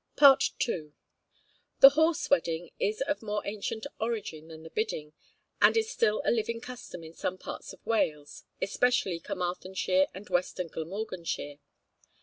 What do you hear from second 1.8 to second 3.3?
The Horse Wedding is of